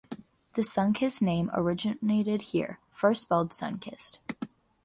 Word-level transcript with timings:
The 0.55 0.63
Sunkist 0.63 1.21
name 1.21 1.51
originated 1.53 2.41
here, 2.41 2.79
first 2.91 3.21
spelled 3.21 3.51
Sunkissed. 3.51 4.17